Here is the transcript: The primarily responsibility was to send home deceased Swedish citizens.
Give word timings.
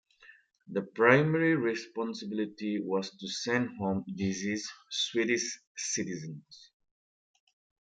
The 0.67 0.81
primarily 0.81 1.53
responsibility 1.53 2.79
was 2.83 3.11
to 3.11 3.27
send 3.27 3.77
home 3.77 4.03
deceased 4.17 4.73
Swedish 4.89 5.59
citizens. 5.77 6.71